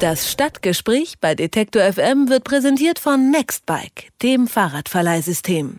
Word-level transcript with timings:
Das 0.00 0.30
Stadtgespräch 0.30 1.16
bei 1.20 1.34
Detektor 1.34 1.82
FM 1.82 2.30
wird 2.30 2.44
präsentiert 2.44 2.98
von 2.98 3.30
Nextbike, 3.30 4.08
dem 4.22 4.46
Fahrradverleihsystem. 4.46 5.78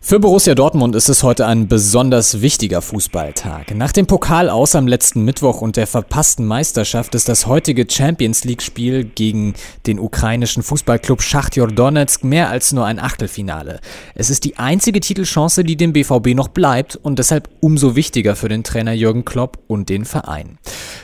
Für 0.00 0.18
Borussia 0.18 0.54
Dortmund 0.54 0.96
ist 0.96 1.10
es 1.10 1.22
heute 1.22 1.46
ein 1.46 1.68
besonders 1.68 2.40
wichtiger 2.40 2.80
Fußballtag. 2.80 3.74
Nach 3.74 3.92
dem 3.92 4.06
Pokal 4.06 4.48
aus 4.48 4.74
am 4.74 4.88
letzten 4.88 5.26
Mittwoch 5.26 5.60
und 5.60 5.76
der 5.76 5.86
verpassten 5.86 6.46
Meisterschaft 6.46 7.14
ist 7.14 7.28
das 7.28 7.46
heutige 7.46 7.86
Champions 7.88 8.44
League 8.44 8.62
Spiel 8.62 9.04
gegen 9.04 9.52
den 9.86 10.00
ukrainischen 10.00 10.62
Fußballclub 10.62 11.20
Schachtjor 11.20 11.68
Donetsk 11.68 12.24
mehr 12.24 12.48
als 12.48 12.72
nur 12.72 12.86
ein 12.86 12.98
Achtelfinale. 12.98 13.80
Es 14.14 14.30
ist 14.30 14.44
die 14.44 14.56
einzige 14.56 15.00
Titelchance, 15.00 15.62
die 15.62 15.76
dem 15.76 15.92
BVB 15.92 16.34
noch 16.34 16.48
bleibt 16.48 16.96
und 16.96 17.18
deshalb 17.18 17.50
umso 17.60 17.96
wichtiger 17.96 18.34
für 18.34 18.48
den 18.48 18.64
Trainer 18.64 18.92
Jürgen 18.92 19.26
Klopp 19.26 19.58
und 19.66 19.90
den 19.90 20.06
Verein. 20.06 20.58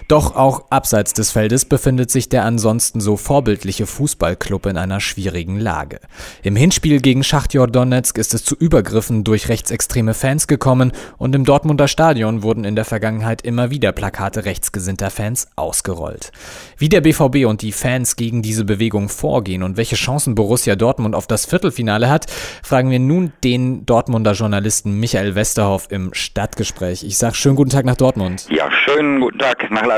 Doch 0.09 0.35
auch 0.35 0.71
abseits 0.71 1.13
des 1.13 1.31
Feldes 1.31 1.67
befindet 1.67 2.11
sich 2.11 2.31
der 2.31 2.45
ansonsten 2.45 3.01
so 3.01 3.19
vorbildliche 3.19 3.87
Fußballclub 3.87 4.65
in 4.65 4.79
einer 4.79 5.01
schwierigen 5.01 5.61
Lage. 5.61 6.01
Im 6.43 6.57
Hinspiel 6.57 7.01
gegen 7.01 7.23
Schachtjor 7.23 7.67
Donetsk 7.67 8.17
ist 8.17 8.33
es 8.33 8.45
zu 8.45 8.57
über 8.57 8.79
Übergriffen 8.79 9.25
durch 9.25 9.49
rechtsextreme 9.49 10.15
Fans 10.15 10.47
gekommen 10.47 10.93
und 11.17 11.35
im 11.35 11.45
Dortmunder 11.45 11.89
Stadion 11.89 12.45
wurden 12.45 12.65
in 12.65 12.77
der 12.77 12.85
Vergangenheit 12.85 13.43
immer 13.43 13.71
wieder 13.71 13.91
Plakate 13.91 14.45
rechtsgesinnter 14.45 15.11
Fans 15.11 15.49
ausgerollt. 15.57 16.31
Wie 16.77 16.89
der 16.89 17.01
BVB 17.01 17.47
und 17.47 17.63
die 17.63 17.73
Fans 17.73 18.15
gegen 18.15 18.41
diese 18.41 18.65
Bewegung 18.65 19.09
vorgehen 19.09 19.65
und 19.65 19.77
welche 19.77 19.97
Chancen 19.97 20.37
Borussia 20.37 20.77
Dortmund 20.77 21.17
auf 21.17 21.27
das 21.27 21.45
Viertelfinale 21.45 22.09
hat, 22.09 22.27
fragen 22.63 22.91
wir 22.91 23.01
nun 23.01 23.33
den 23.43 23.85
Dortmunder 23.85 24.33
Journalisten 24.33 25.01
Michael 25.01 25.35
Westerhoff 25.35 25.89
im 25.91 26.15
Stadtgespräch. 26.15 27.03
Ich 27.03 27.19
sage 27.19 27.35
schönen 27.35 27.57
guten 27.57 27.71
Tag 27.71 27.85
nach 27.85 27.97
Dortmund. 27.97 28.47
Ja, 28.49 28.71
schönen 28.71 29.21
guten 29.21 29.41
Tag 29.41 29.69
nach 29.71 29.85
Leipzig. 29.85 29.98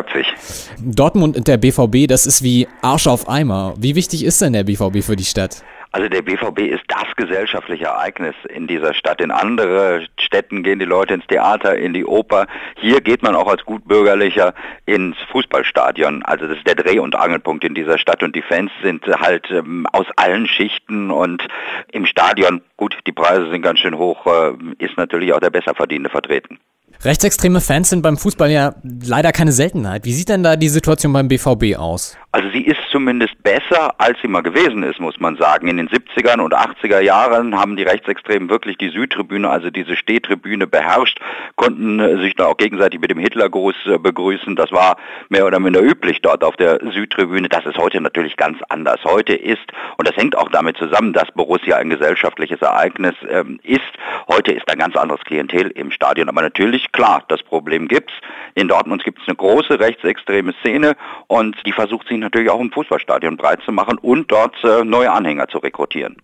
Dortmund 0.78 1.36
und 1.36 1.48
der 1.48 1.56
BVB, 1.56 2.08
das 2.08 2.27
ist 2.27 2.42
wie 2.42 2.68
Arsch 2.82 3.06
auf 3.06 3.28
Eimer. 3.28 3.74
Wie 3.78 3.95
wichtig 3.95 4.24
ist 4.24 4.41
denn 4.41 4.52
der 4.52 4.64
BVB 4.64 5.02
für 5.02 5.16
die 5.16 5.25
Stadt? 5.25 5.62
Also 5.92 6.08
der 6.08 6.22
BVB 6.22 6.61
ist 6.61 6.84
das 6.86 7.16
gesellschaftliche 7.16 7.86
Ereignis 7.86 8.36
in 8.48 8.69
dieser 8.69 8.94
Stadt. 8.94 9.20
In 9.20 9.33
andere 9.33 10.06
Städten 10.20 10.62
gehen 10.62 10.78
die 10.78 10.84
Leute 10.84 11.14
ins 11.14 11.27
Theater, 11.27 11.77
in 11.77 11.92
die 11.92 12.05
Oper. 12.05 12.47
Hier 12.77 13.00
geht 13.00 13.22
man 13.22 13.34
auch 13.34 13.48
als 13.48 13.64
Gutbürgerlicher 13.64 14.55
ins 14.86 15.16
Fußballstadion. 15.33 16.22
Also 16.22 16.47
das 16.47 16.58
ist 16.58 16.66
der 16.66 16.77
Dreh- 16.77 17.00
und 17.00 17.16
Angelpunkt 17.16 17.64
in 17.64 17.75
dieser 17.75 17.98
Stadt 17.98 18.22
und 18.22 18.36
die 18.36 18.42
Fans 18.42 18.70
sind 18.82 19.05
halt 19.06 19.50
ähm, 19.50 19.84
aus 19.92 20.06
allen 20.14 20.47
Schichten 20.47 21.10
und 21.10 21.47
im 21.91 22.06
Stadion, 22.06 22.62
gut, 22.77 22.97
die 23.06 23.12
Preise 23.12 23.50
sind 23.50 23.62
ganz 23.62 23.80
schön 23.80 23.98
hoch, 23.98 24.27
äh, 24.27 24.53
ist 24.78 24.97
natürlich 24.97 25.32
auch 25.32 25.41
der 25.41 25.50
Besserverdienende 25.50 26.10
vertreten. 26.10 26.60
Rechtsextreme 27.03 27.62
Fans 27.62 27.89
sind 27.89 28.03
beim 28.03 28.19
Fußball 28.19 28.51
ja 28.51 28.75
leider 28.83 29.33
keine 29.33 29.53
Seltenheit. 29.53 30.05
Wie 30.05 30.12
sieht 30.12 30.29
denn 30.29 30.43
da 30.43 30.56
die 30.56 30.69
Situation 30.69 31.15
beim 31.15 31.29
BVB 31.29 31.77
aus? 31.79 32.17
Also 32.33 32.48
sie 32.50 32.61
ist 32.61 32.78
zumindest 32.92 33.42
besser, 33.42 33.92
als 33.98 34.17
sie 34.23 34.28
mal 34.28 34.42
gewesen 34.42 34.84
ist, 34.84 35.00
muss 35.00 35.19
man 35.19 35.36
sagen. 35.36 35.67
In 35.67 35.78
den 35.78 35.89
70er 35.89 36.39
und 36.41 36.55
80er 36.55 37.00
Jahren 37.00 37.59
haben 37.59 37.77
die 37.77 37.83
Rechtsextremen 37.83 38.48
wirklich 38.48 38.78
die 38.78 38.91
Südtribüne, 38.91 39.50
also 39.50 39.70
diese 39.70 39.97
Stehtribüne 39.97 40.69
beherrscht, 40.69 41.19
konnten 41.56 42.20
sich 42.20 42.37
da 42.37 42.47
auch 42.47 42.56
gegenseitig 42.56 43.00
mit 43.00 43.11
dem 43.11 43.19
Hitlergruß 43.19 43.75
äh, 43.87 43.98
begrüßen. 43.98 44.55
Das 44.55 44.70
war 44.70 44.97
mehr 45.28 45.45
oder 45.45 45.59
minder 45.59 45.83
üblich 45.83 46.22
dort 46.22 46.45
auf 46.45 46.56
der 46.56 46.78
Südtribüne. 46.92 47.48
Das 47.48 47.67
ist 47.67 47.78
heute 47.78 48.00
natürlich 48.00 48.37
ganz 48.37 48.59
anders. 48.69 49.00
Heute 49.03 49.34
ist, 49.34 49.67
und 49.97 50.06
das 50.06 50.17
hängt 50.17 50.39
auch 50.39 50.50
damit 50.50 50.77
zusammen, 50.77 51.12
dass 51.12 51.33
Borussia 51.33 51.78
ein 51.78 51.91
gesellschaftliches 51.91 52.62
Ereignis 52.62 53.15
ähm, 53.28 53.59
ist, 53.65 53.81
heute 54.28 54.53
ist 54.53 54.70
ein 54.70 54.78
ganz 54.78 54.94
anderes 54.94 55.25
Klientel 55.25 55.72
im 55.72 55.91
Stadion. 55.91 56.28
Aber 56.28 56.42
natürlich, 56.42 56.92
klar, 56.92 57.25
das 57.27 57.42
Problem 57.42 57.89
gibt's. 57.89 58.15
In 58.55 58.69
Dortmund 58.69 59.03
gibt 59.03 59.20
es 59.20 59.27
eine 59.27 59.37
große 59.37 59.81
rechtsextreme 59.81 60.55
Szene 60.61 60.97
und 61.27 61.56
die 61.67 61.72
versucht 61.72 62.06
sich 62.06 62.19
natürlich 62.20 62.50
auch 62.50 62.60
im 62.60 62.70
Fußballstadion 62.70 63.36
breit 63.36 63.60
zu 63.64 63.72
machen 63.72 63.98
und 63.98 64.30
dort 64.30 64.54
äh, 64.64 64.84
neue 64.84 65.10
Anhänger 65.10 65.48
zu 65.48 65.58
rekrutieren. 65.58 66.16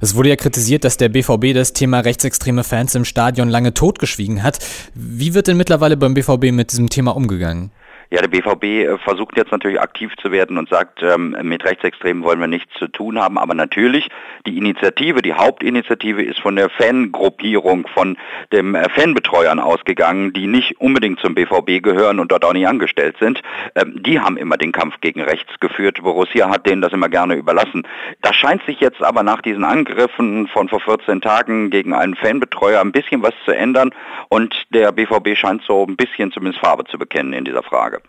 Es 0.00 0.16
wurde 0.16 0.30
ja 0.30 0.36
kritisiert, 0.36 0.84
dass 0.84 0.96
der 0.96 1.08
BVB 1.08 1.54
das 1.54 1.72
Thema 1.72 2.00
rechtsextreme 2.00 2.64
Fans 2.64 2.94
im 2.94 3.04
Stadion 3.04 3.48
lange 3.48 3.74
totgeschwiegen 3.74 4.42
hat. 4.42 4.58
Wie 4.94 5.34
wird 5.34 5.46
denn 5.46 5.56
mittlerweile 5.56 5.96
beim 5.96 6.14
BVB 6.14 6.52
mit 6.52 6.72
diesem 6.72 6.88
Thema 6.88 7.14
umgegangen? 7.14 7.70
Ja, 8.12 8.20
der 8.20 8.28
BVB 8.28 8.64
äh, 8.64 8.98
versucht 8.98 9.36
jetzt 9.36 9.52
natürlich 9.52 9.80
aktiv 9.80 10.12
zu 10.20 10.32
werden 10.32 10.58
und 10.58 10.68
sagt, 10.68 11.00
ähm, 11.00 11.36
mit 11.42 11.64
Rechtsextremen 11.64 12.24
wollen 12.24 12.40
wir 12.40 12.48
nichts 12.48 12.74
zu 12.74 12.88
tun 12.88 13.20
haben. 13.20 13.38
Aber 13.38 13.54
natürlich, 13.54 14.08
die 14.48 14.58
Initiative, 14.58 15.22
die 15.22 15.34
Hauptinitiative 15.34 16.20
ist 16.24 16.40
von 16.40 16.56
der 16.56 16.70
Fangruppierung, 16.70 17.86
von 17.86 18.18
den 18.52 18.74
äh, 18.74 18.88
Fanbetreuern 18.90 19.60
ausgegangen, 19.60 20.32
die 20.32 20.48
nicht 20.48 20.80
unbedingt 20.80 21.20
zum 21.20 21.36
BVB 21.36 21.84
gehören 21.84 22.18
und 22.18 22.32
dort 22.32 22.44
auch 22.44 22.52
nicht 22.52 22.66
angestellt 22.66 23.14
sind. 23.20 23.42
Ähm, 23.76 24.02
die 24.02 24.18
haben 24.18 24.36
immer 24.36 24.56
den 24.56 24.72
Kampf 24.72 25.00
gegen 25.00 25.20
rechts 25.20 25.60
geführt. 25.60 26.02
Borussia 26.02 26.50
hat 26.50 26.66
denen 26.66 26.82
das 26.82 26.92
immer 26.92 27.08
gerne 27.08 27.36
überlassen. 27.36 27.86
Das 28.22 28.34
scheint 28.34 28.64
sich 28.64 28.80
jetzt 28.80 29.04
aber 29.04 29.22
nach 29.22 29.40
diesen 29.40 29.62
Angriffen 29.62 30.48
von 30.48 30.68
vor 30.68 30.80
14 30.80 31.20
Tagen 31.20 31.70
gegen 31.70 31.94
einen 31.94 32.16
Fanbetreuer 32.16 32.80
ein 32.80 32.90
bisschen 32.90 33.22
was 33.22 33.34
zu 33.44 33.52
ändern 33.52 33.94
und 34.30 34.66
der 34.74 34.90
BVB 34.90 35.36
scheint 35.36 35.62
so 35.62 35.86
ein 35.86 35.94
bisschen 35.94 36.32
zumindest 36.32 36.60
Farbe 36.60 36.82
zu 36.86 36.98
bekennen 36.98 37.34
in 37.34 37.44
dieser 37.44 37.62
Frage. 37.62 37.99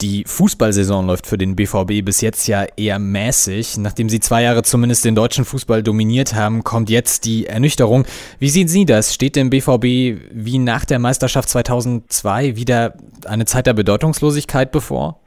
Die 0.00 0.24
Fußballsaison 0.26 1.06
läuft 1.06 1.26
für 1.26 1.36
den 1.36 1.56
BVB 1.56 2.02
bis 2.02 2.22
jetzt 2.22 2.46
ja 2.48 2.64
eher 2.76 2.98
mäßig. 2.98 3.76
Nachdem 3.76 4.08
sie 4.08 4.18
zwei 4.20 4.42
Jahre 4.42 4.62
zumindest 4.62 5.04
den 5.04 5.14
deutschen 5.14 5.44
Fußball 5.44 5.82
dominiert 5.82 6.34
haben, 6.34 6.64
kommt 6.64 6.88
jetzt 6.88 7.26
die 7.26 7.46
Ernüchterung. 7.46 8.06
Wie 8.38 8.48
sehen 8.48 8.66
Sie 8.66 8.86
das? 8.86 9.12
Steht 9.12 9.36
dem 9.36 9.50
BVB 9.50 10.18
wie 10.32 10.58
nach 10.58 10.86
der 10.86 10.98
Meisterschaft 10.98 11.50
2002 11.50 12.56
wieder 12.56 12.94
eine 13.26 13.44
Zeit 13.44 13.66
der 13.66 13.74
Bedeutungslosigkeit 13.74 14.72
bevor? 14.72 15.20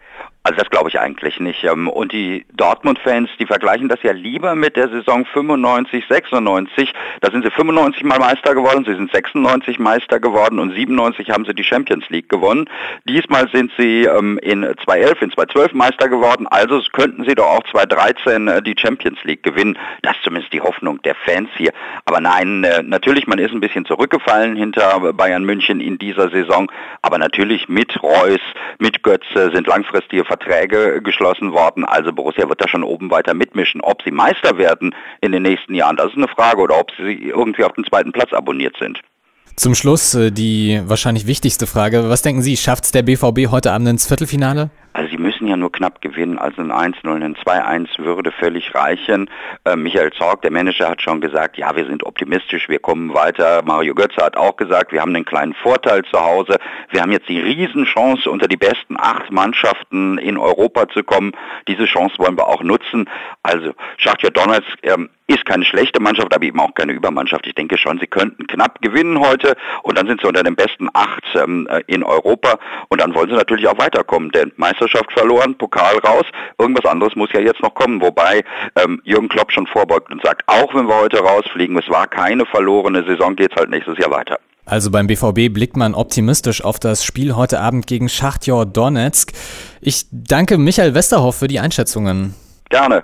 Also 0.45 0.59
das 0.59 0.69
glaube 0.69 0.89
ich 0.89 0.99
eigentlich 0.99 1.39
nicht. 1.39 1.63
Ähm, 1.63 1.87
und 1.87 2.11
die 2.11 2.45
Dortmund-Fans, 2.53 3.29
die 3.39 3.45
vergleichen 3.45 3.87
das 3.87 4.03
ja 4.03 4.11
lieber 4.11 4.55
mit 4.55 4.75
der 4.75 4.89
Saison 4.89 5.25
95, 5.25 6.03
96. 6.09 6.93
Da 7.21 7.31
sind 7.31 7.45
sie 7.45 7.51
95 7.51 8.03
mal 8.03 8.19
Meister 8.19 8.53
geworden, 8.53 8.83
sie 8.85 8.93
sind 8.93 9.09
96 9.09 9.79
Meister 9.79 10.19
geworden 10.19 10.59
und 10.59 10.73
97 10.73 11.29
haben 11.29 11.45
sie 11.45 11.53
die 11.53 11.63
Champions 11.63 12.09
League 12.09 12.27
gewonnen. 12.27 12.69
Diesmal 13.05 13.47
sind 13.53 13.71
sie 13.77 14.03
ähm, 14.03 14.37
in 14.39 14.63
2011, 14.63 15.21
in 15.21 15.31
2012 15.31 15.73
Meister 15.73 16.09
geworden, 16.09 16.45
also 16.47 16.81
könnten 16.91 17.23
sie 17.23 17.35
doch 17.35 17.47
auch 17.47 17.63
2013 17.71 18.47
äh, 18.49 18.61
die 18.61 18.75
Champions 18.77 19.23
League 19.23 19.43
gewinnen. 19.43 19.77
Das 20.01 20.17
ist 20.17 20.23
zumindest 20.25 20.51
die 20.51 20.61
Hoffnung 20.61 21.01
der 21.03 21.15
Fans 21.15 21.49
hier. 21.55 21.71
Aber 22.03 22.19
nein, 22.19 22.65
äh, 22.65 22.83
natürlich, 22.83 23.27
man 23.27 23.39
ist 23.39 23.53
ein 23.53 23.61
bisschen 23.61 23.85
zurückgefallen 23.85 24.57
hinter 24.57 25.13
Bayern 25.13 25.45
München 25.45 25.79
in 25.79 25.97
dieser 25.97 26.29
Saison, 26.31 26.69
aber 27.01 27.17
natürlich 27.17 27.69
mit 27.69 28.03
Reus, 28.03 28.41
mit 28.79 29.03
Götze 29.03 29.51
sind 29.53 29.67
langfristige 29.67 30.25
Verträge 30.33 31.01
geschlossen 31.01 31.51
worden. 31.51 31.85
Also 31.85 32.11
Borussia 32.11 32.47
wird 32.49 32.61
da 32.61 32.67
schon 32.67 32.83
oben 32.83 33.11
weiter 33.11 33.33
mitmischen. 33.33 33.81
Ob 33.81 34.01
sie 34.01 34.11
Meister 34.11 34.57
werden 34.57 34.95
in 35.21 35.31
den 35.31 35.43
nächsten 35.43 35.75
Jahren, 35.75 35.97
das 35.97 36.07
ist 36.07 36.17
eine 36.17 36.27
Frage. 36.27 36.61
Oder 36.61 36.79
ob 36.79 36.91
sie 36.97 37.29
irgendwie 37.29 37.63
auf 37.63 37.73
den 37.73 37.85
zweiten 37.85 38.11
Platz 38.11 38.33
abonniert 38.33 38.75
sind. 38.79 38.99
Zum 39.55 39.75
Schluss 39.75 40.15
äh, 40.15 40.31
die 40.31 40.81
wahrscheinlich 40.85 41.27
wichtigste 41.27 41.67
Frage. 41.67 42.09
Was 42.09 42.23
denken 42.23 42.41
Sie, 42.41 42.57
schafft 42.57 42.85
es 42.85 42.91
der 42.91 43.03
BVB 43.03 43.51
heute 43.51 43.71
Abend 43.71 43.87
ins 43.87 44.07
Viertelfinale? 44.07 44.71
Müssen 45.43 45.51
ja 45.51 45.57
nur 45.57 45.73
knapp 45.73 45.99
gewinnen, 45.99 46.39
also 46.39 46.61
ein 46.61 46.71
1-0, 46.71 47.21
ein 47.21 47.35
2-1 47.35 47.99
würde 47.99 48.31
völlig 48.31 48.73
reichen. 48.73 49.29
Äh, 49.65 49.75
Michael 49.75 50.13
Zorg, 50.13 50.41
der 50.41 50.51
Manager, 50.51 50.87
hat 50.87 51.01
schon 51.01 51.19
gesagt, 51.19 51.57
ja, 51.57 51.75
wir 51.75 51.85
sind 51.85 52.05
optimistisch, 52.05 52.69
wir 52.69 52.79
kommen 52.79 53.13
weiter. 53.13 53.61
Mario 53.65 53.93
Götze 53.93 54.23
hat 54.23 54.37
auch 54.37 54.55
gesagt, 54.55 54.93
wir 54.93 55.01
haben 55.01 55.13
einen 55.13 55.25
kleinen 55.25 55.53
Vorteil 55.53 56.05
zu 56.05 56.17
Hause. 56.17 56.59
Wir 56.91 57.01
haben 57.01 57.11
jetzt 57.11 57.27
die 57.27 57.41
Riesenchance, 57.41 58.31
unter 58.31 58.47
die 58.47 58.55
besten 58.55 58.95
acht 58.97 59.31
Mannschaften 59.31 60.17
in 60.17 60.37
Europa 60.37 60.87
zu 60.87 61.03
kommen. 61.03 61.33
Diese 61.67 61.87
Chance 61.87 62.15
wollen 62.19 62.37
wir 62.37 62.47
auch 62.47 62.63
nutzen. 62.63 63.09
Also 63.41 63.73
Schachtja 63.97 64.29
Donetsk 64.29 64.77
ähm, 64.83 65.09
ist 65.27 65.45
keine 65.45 65.65
schlechte 65.65 66.01
Mannschaft, 66.01 66.33
aber 66.33 66.45
eben 66.45 66.59
auch 66.59 66.73
keine 66.73 66.93
Übermannschaft. 66.93 67.47
Ich 67.47 67.55
denke 67.55 67.77
schon, 67.77 67.99
sie 67.99 68.07
könnten 68.07 68.47
knapp 68.47 68.81
gewinnen 68.81 69.19
heute 69.19 69.55
und 69.83 69.97
dann 69.97 70.07
sind 70.07 70.21
sie 70.21 70.27
unter 70.27 70.43
den 70.43 70.55
besten 70.55 70.89
acht 70.93 71.23
ähm, 71.35 71.67
äh, 71.69 71.81
in 71.87 72.03
Europa 72.03 72.59
und 72.89 73.01
dann 73.01 73.13
wollen 73.15 73.29
sie 73.29 73.35
natürlich 73.35 73.67
auch 73.67 73.77
weiterkommen, 73.77 74.31
denn 74.31 74.51
Meisterschaft 74.57 75.11
verloren, 75.13 75.55
Pokal 75.57 75.97
raus, 75.99 76.25
irgendwas 76.57 76.85
anderes 76.85 77.15
muss 77.15 77.31
ja 77.33 77.39
jetzt 77.39 77.61
noch 77.61 77.73
kommen, 77.73 78.01
wobei 78.01 78.43
ähm, 78.75 79.01
Jürgen 79.03 79.29
Klopp 79.29 79.51
schon 79.51 79.67
vorbeugt 79.67 80.11
und 80.11 80.21
sagt, 80.23 80.43
auch 80.47 80.73
wenn 80.75 80.87
wir 80.87 80.95
heute 80.95 81.19
rausfliegen, 81.19 81.77
es 81.77 81.89
war 81.89 82.07
keine 82.07 82.45
verlorene 82.45 83.03
Saison, 83.05 83.35
geht's 83.35 83.55
halt 83.55 83.69
nächstes 83.69 83.97
Jahr 83.97 84.11
weiter. 84.11 84.39
Also 84.65 84.91
beim 84.91 85.07
BVB 85.07 85.53
blickt 85.53 85.75
man 85.75 85.93
optimistisch 85.93 86.63
auf 86.63 86.79
das 86.79 87.03
Spiel 87.03 87.35
heute 87.35 87.59
Abend 87.59 87.85
gegen 87.85 88.07
Schachtjor 88.07 88.65
Donetsk. 88.65 89.33
Ich 89.81 90.05
danke 90.11 90.57
Michael 90.57 90.93
Westerhoff 90.95 91.37
für 91.37 91.47
die 91.47 91.59
Einschätzungen. 91.59 92.33
Gerne. 92.69 93.03